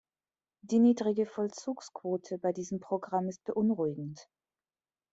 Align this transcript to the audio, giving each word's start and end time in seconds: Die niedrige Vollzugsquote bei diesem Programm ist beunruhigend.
Die 0.63 0.79
niedrige 0.79 1.27
Vollzugsquote 1.27 2.39
bei 2.39 2.51
diesem 2.53 2.79
Programm 2.79 3.29
ist 3.29 3.43
beunruhigend. 3.43 4.27